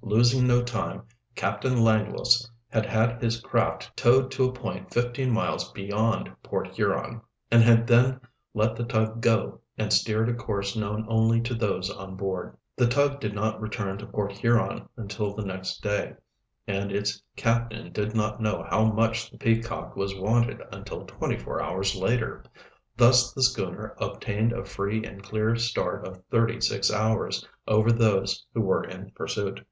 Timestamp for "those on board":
11.52-12.56